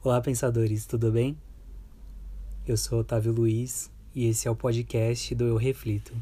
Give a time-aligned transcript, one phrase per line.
[0.00, 1.36] Olá, pensadores, tudo bem?
[2.64, 6.14] Eu sou Otávio Luiz e esse é o podcast do Eu Reflito.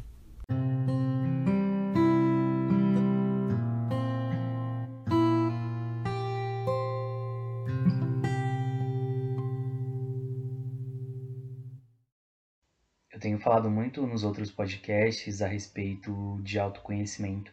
[13.11, 17.51] Eu tenho falado muito nos outros podcasts a respeito de autoconhecimento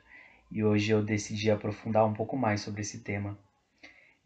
[0.50, 3.38] e hoje eu decidi aprofundar um pouco mais sobre esse tema.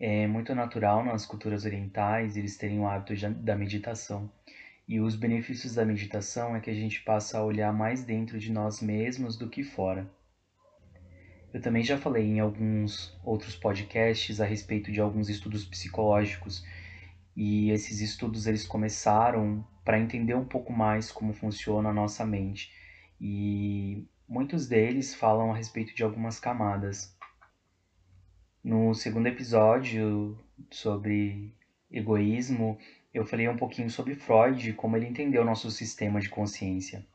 [0.01, 4.31] É muito natural nas culturas orientais eles terem o hábito da meditação.
[4.87, 8.53] E os benefícios da meditação é que a gente passa a olhar mais dentro de
[8.53, 10.09] nós mesmos do que fora.
[11.53, 16.63] Eu também já falei em alguns outros podcasts a respeito de alguns estudos psicológicos
[17.35, 22.71] e esses estudos eles começaram para entender um pouco mais como funciona a nossa mente
[23.21, 27.18] e muitos deles falam a respeito de algumas camadas.
[28.63, 30.37] No segundo episódio
[30.69, 31.55] sobre
[31.91, 32.77] egoísmo,
[33.15, 37.07] eu falei um pouquinho sobre Freud como ele entendeu nosso sistema de consciência.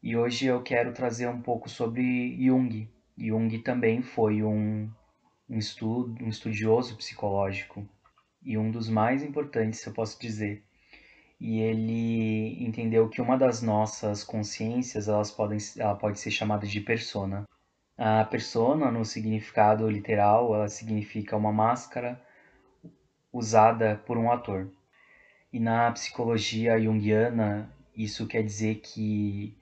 [0.00, 2.88] E hoje eu quero trazer um pouco sobre Jung.
[3.18, 4.88] Jung também foi um,
[5.48, 7.86] um, estudo, um estudioso psicológico
[8.42, 10.62] e um dos mais importantes, se eu posso dizer.
[11.40, 16.80] E ele entendeu que uma das nossas consciências elas podem, ela pode ser chamada de
[16.80, 17.44] persona.
[18.02, 22.18] A persona, no significado literal, ela significa uma máscara
[23.30, 24.72] usada por um ator.
[25.52, 29.54] E na psicologia junguiana, isso quer dizer que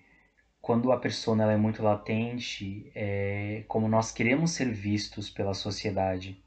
[0.61, 6.41] quando a persona ela é muito latente, é como nós queremos ser vistos pela sociedade.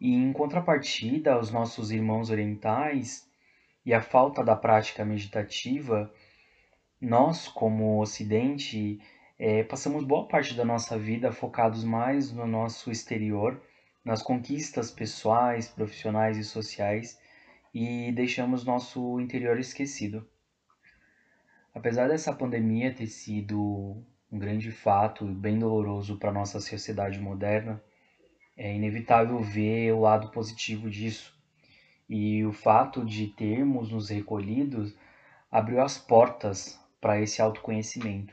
[0.00, 3.28] E em contrapartida, os nossos irmãos orientais
[3.84, 6.08] e a falta da prática meditativa,
[7.00, 9.00] nós, como Ocidente,
[9.38, 13.60] é, passamos boa parte da nossa vida focados mais no nosso exterior,
[14.02, 17.20] nas conquistas pessoais, profissionais e sociais,
[17.74, 20.26] e deixamos nosso interior esquecido.
[21.74, 24.02] Apesar dessa pandemia ter sido
[24.32, 27.82] um grande fato e bem doloroso para nossa sociedade moderna,
[28.56, 31.36] é inevitável ver o lado positivo disso.
[32.08, 34.90] E o fato de termos nos recolhido
[35.50, 38.32] abriu as portas para esse autoconhecimento.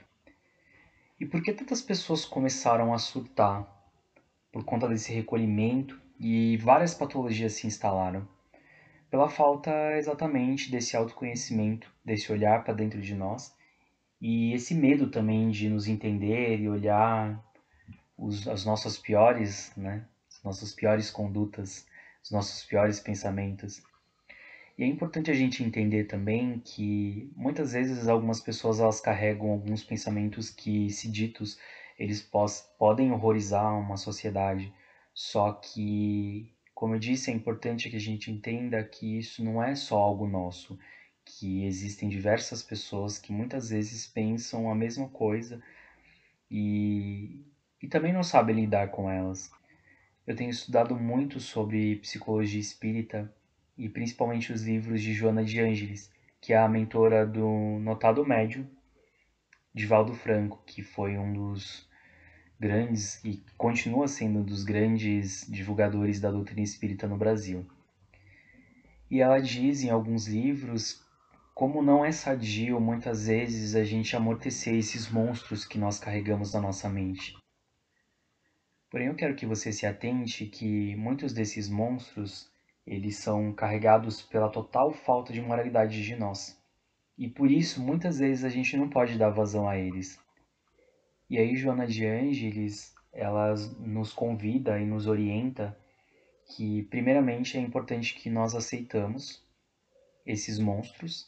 [1.24, 3.66] E por que tantas pessoas começaram a surtar
[4.52, 8.28] por conta desse recolhimento e várias patologias se instalaram?
[9.10, 13.56] Pela falta exatamente desse autoconhecimento, desse olhar para dentro de nós
[14.20, 17.42] e esse medo também de nos entender e olhar
[18.18, 21.86] os, as nossas piores, né, as nossas piores condutas,
[22.22, 23.82] os nossos piores pensamentos.
[24.78, 29.84] E é importante a gente entender também que muitas vezes algumas pessoas elas carregam alguns
[29.84, 31.60] pensamentos que, se ditos,
[31.98, 32.28] eles
[32.78, 34.74] podem horrorizar uma sociedade.
[35.14, 39.76] Só que, como eu disse, é importante que a gente entenda que isso não é
[39.76, 40.78] só algo nosso,
[41.24, 45.62] que existem diversas pessoas que muitas vezes pensam a mesma coisa
[46.50, 47.46] e,
[47.80, 49.52] e também não sabem lidar com elas.
[50.26, 53.32] Eu tenho estudado muito sobre psicologia espírita
[53.78, 58.68] e principalmente os livros de Joana de Ângeles, que é a mentora do notado médio
[59.74, 61.90] Divaldo Franco, que foi um dos
[62.60, 67.66] grandes e continua sendo um dos grandes divulgadores da doutrina espírita no Brasil.
[69.10, 71.04] E ela diz em alguns livros
[71.54, 76.62] como não é sadio muitas vezes a gente amortecer esses monstros que nós carregamos na
[76.62, 77.38] nossa mente.
[78.90, 82.53] Porém, eu quero que você se atente que muitos desses monstros
[82.86, 86.60] eles são carregados pela total falta de moralidade de nós.
[87.18, 90.20] E por isso, muitas vezes, a gente não pode dar vazão a eles.
[91.30, 95.78] E aí, Joana de Ângeles, ela nos convida e nos orienta
[96.56, 99.44] que, primeiramente, é importante que nós aceitamos
[100.26, 101.28] esses monstros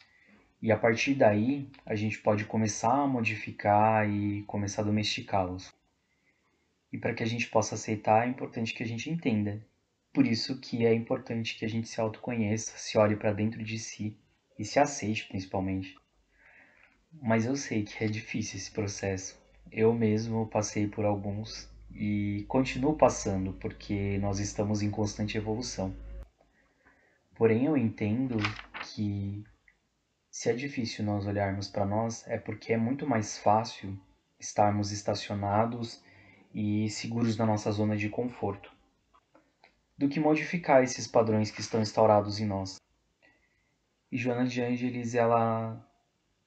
[0.62, 5.72] e a partir daí a gente pode começar a modificar e começar a domesticá-los.
[6.92, 9.64] E para que a gente possa aceitar, é importante que a gente entenda
[10.16, 13.78] por isso que é importante que a gente se autoconheça, se olhe para dentro de
[13.78, 14.18] si
[14.58, 15.94] e se aceite principalmente.
[17.22, 19.38] Mas eu sei que é difícil esse processo.
[19.70, 25.94] Eu mesmo passei por alguns e continuo passando porque nós estamos em constante evolução.
[27.36, 28.38] Porém, eu entendo
[28.84, 29.44] que
[30.32, 34.00] se é difícil nós olharmos para nós, é porque é muito mais fácil
[34.40, 36.02] estarmos estacionados
[36.54, 38.76] e seguros na nossa zona de conforto
[39.98, 42.82] do que modificar esses padrões que estão instaurados em nós.
[44.12, 45.82] E Joana de Ângeles, ela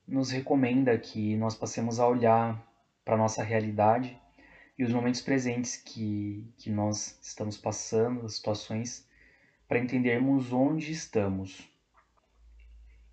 [0.06, 2.62] nos recomenda que nós passemos a olhar
[3.04, 4.18] para a nossa realidade
[4.78, 9.06] e os momentos presentes que, que nós estamos passando, as situações,
[9.66, 11.68] para entendermos onde estamos,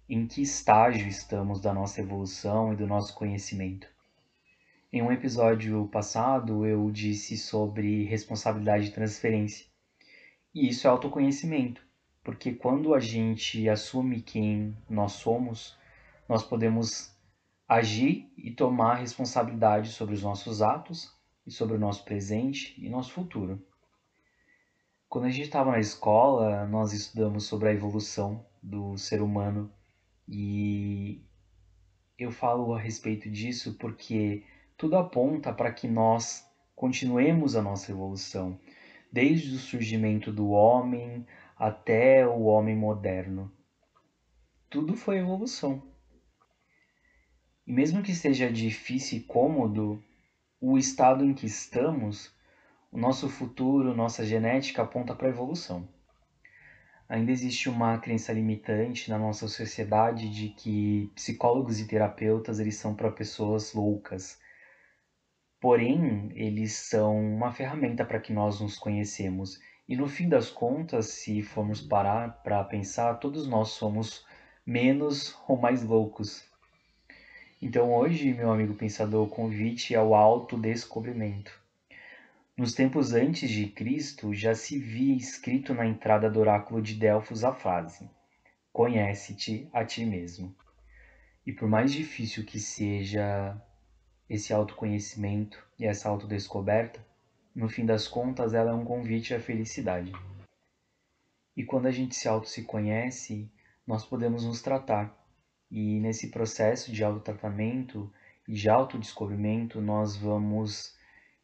[0.08, 3.88] em que estágio estamos da nossa evolução e do nosso conhecimento.
[4.94, 9.66] Em um episódio passado, eu disse sobre responsabilidade e transferência.
[10.56, 11.86] E isso é autoconhecimento,
[12.24, 15.78] porque quando a gente assume quem nós somos,
[16.30, 17.14] nós podemos
[17.68, 21.14] agir e tomar responsabilidade sobre os nossos atos
[21.46, 23.62] e sobre o nosso presente e nosso futuro.
[25.10, 29.70] Quando a gente estava na escola, nós estudamos sobre a evolução do ser humano
[30.26, 31.22] e
[32.18, 34.42] eu falo a respeito disso porque
[34.78, 38.58] tudo aponta para que nós continuemos a nossa evolução,
[39.16, 41.26] desde o surgimento do homem
[41.58, 43.50] até o homem moderno.
[44.70, 45.82] Tudo foi evolução.
[47.66, 50.04] E mesmo que seja difícil e cômodo,
[50.60, 52.30] o estado em que estamos,
[52.92, 55.88] o nosso futuro, nossa genética aponta para a evolução.
[57.08, 62.94] Ainda existe uma crença limitante na nossa sociedade de que psicólogos e terapeutas eles são
[62.94, 64.38] para pessoas loucas,
[65.66, 69.60] Porém, eles são uma ferramenta para que nós nos conhecemos.
[69.90, 74.24] E no fim das contas, se formos parar para pensar, todos nós somos
[74.64, 76.48] menos ou mais loucos.
[77.60, 81.60] Então hoje, meu amigo pensador, o convite é ao autodescobrimento.
[82.56, 87.44] Nos tempos antes de Cristo, já se via escrito na entrada do oráculo de Delfos
[87.44, 88.08] a frase:
[88.72, 90.56] Conhece-te a ti mesmo.
[91.44, 93.60] E por mais difícil que seja
[94.30, 97.06] esse autoconhecimento e essa autodescoberta,
[97.54, 100.12] no fim das contas, ela é um convite à felicidade.
[101.56, 103.50] E quando a gente se auto se conhece,
[103.88, 105.16] nós podemos nos tratar.
[105.72, 108.12] E nesse processo de autotratamento
[108.48, 110.98] e de autodescobrimento, nós vamos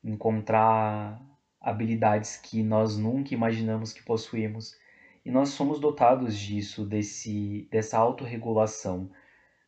[0.04, 1.22] encontrar
[1.62, 4.76] habilidades que nós nunca imaginamos que possuímos.
[5.24, 9.10] E nós somos dotados disso, desse, dessa autorregulação.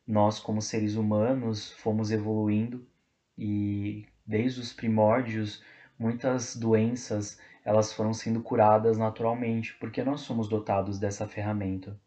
[0.06, 2.86] Nós, como seres humanos, fomos evoluindo
[3.36, 5.62] e desde os primórdios
[5.98, 11.98] muitas doenças elas foram sendo curadas naturalmente porque nós somos dotados dessa ferramenta.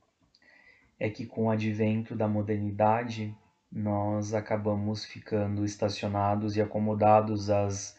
[1.00, 3.36] É que com o advento da modernidade
[3.72, 7.98] nós acabamos ficando estacionados e acomodados às,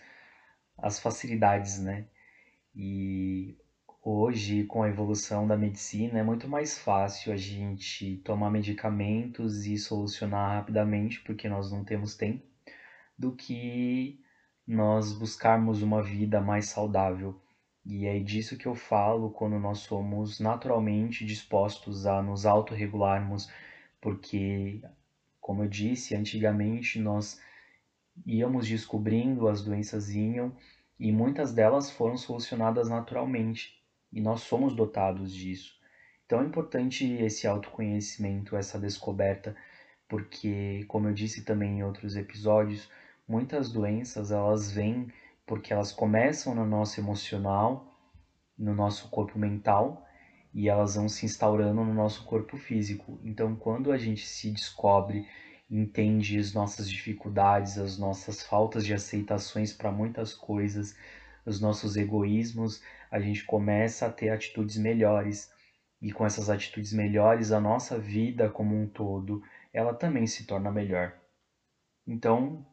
[0.76, 2.06] às facilidades, né?
[2.75, 3.56] E
[4.02, 9.76] hoje, com a evolução da medicina, é muito mais fácil a gente tomar medicamentos e
[9.76, 12.42] solucionar rapidamente, porque nós não temos tempo
[13.18, 14.20] do que
[14.66, 17.40] nós buscarmos uma vida mais saudável.
[17.84, 23.50] E é disso que eu falo quando nós somos naturalmente dispostos a nos autorregularmos,
[24.00, 24.82] porque,
[25.40, 27.40] como eu disse, antigamente nós
[28.26, 30.54] íamos descobrindo, as doenças vinham
[30.98, 33.82] e muitas delas foram solucionadas naturalmente,
[34.12, 35.78] e nós somos dotados disso.
[36.26, 39.56] Então é importante esse autoconhecimento, essa descoberta,
[40.08, 42.90] porque, como eu disse também em outros episódios,
[43.28, 45.12] muitas doenças elas vêm
[45.46, 47.94] porque elas começam no nosso emocional,
[48.56, 50.04] no nosso corpo mental
[50.52, 53.19] e elas vão se instaurando no nosso corpo físico.
[53.22, 55.26] Então, quando a gente se descobre,
[55.70, 60.96] entende as nossas dificuldades, as nossas faltas de aceitações para muitas coisas,
[61.44, 65.52] os nossos egoísmos, a gente começa a ter atitudes melhores.
[66.00, 69.42] E com essas atitudes melhores, a nossa vida como um todo,
[69.73, 71.14] ela também se torna melhor.
[72.06, 72.64] Então,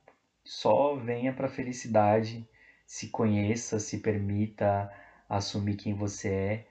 [0.46, 2.48] só venha para a felicidade,
[2.86, 4.90] se conheça, se permita
[5.28, 6.68] assumir quem você é,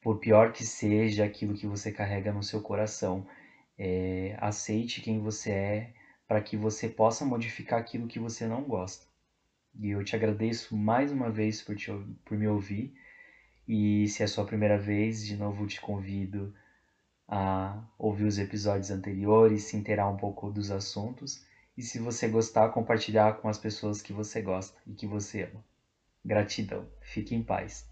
[0.00, 3.26] por pior que seja aquilo que você carrega no seu coração.
[3.78, 5.92] É, aceite quem você é
[6.26, 9.06] para que você possa modificar aquilo que você não gosta.
[9.78, 11.90] E eu te agradeço mais uma vez por, te,
[12.24, 12.92] por me ouvir.
[13.68, 16.52] E se é a sua primeira vez, de novo te convido
[17.28, 21.44] a ouvir os episódios anteriores, se inteirar um pouco dos assuntos.
[21.78, 25.64] E se você gostar, compartilhar com as pessoas que você gosta e que você ama.
[26.24, 26.90] Gratidão.
[27.00, 27.86] Fique em paz.